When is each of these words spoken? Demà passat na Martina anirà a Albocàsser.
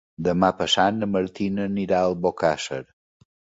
Demà 0.27 0.47
passat 0.61 0.97
na 1.01 1.09
Martina 1.17 1.69
anirà 1.73 2.01
a 2.01 2.09
Albocàsser. 2.11 2.83